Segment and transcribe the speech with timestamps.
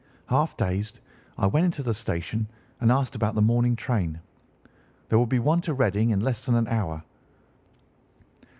[0.29, 0.99] "Half dazed,
[1.37, 2.47] I went into the station
[2.79, 4.19] and asked about the morning train.
[5.09, 7.03] There would be one to Reading in less than an hour.